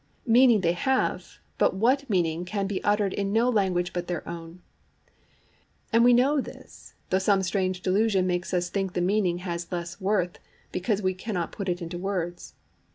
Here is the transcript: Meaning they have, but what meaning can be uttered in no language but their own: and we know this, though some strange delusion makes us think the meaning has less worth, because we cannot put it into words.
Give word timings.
Meaning 0.25 0.61
they 0.61 0.71
have, 0.73 1.37
but 1.59 1.75
what 1.75 2.09
meaning 2.09 2.43
can 2.43 2.65
be 2.65 2.83
uttered 2.83 3.13
in 3.13 3.31
no 3.31 3.47
language 3.51 3.93
but 3.93 4.07
their 4.07 4.27
own: 4.27 4.63
and 5.93 6.03
we 6.03 6.11
know 6.11 6.41
this, 6.41 6.95
though 7.11 7.19
some 7.19 7.43
strange 7.43 7.81
delusion 7.83 8.25
makes 8.25 8.51
us 8.51 8.71
think 8.71 8.93
the 8.93 8.99
meaning 9.01 9.37
has 9.45 9.71
less 9.71 10.01
worth, 10.01 10.39
because 10.71 11.03
we 11.03 11.13
cannot 11.13 11.51
put 11.51 11.69
it 11.69 11.83
into 11.83 11.99
words. 11.99 12.55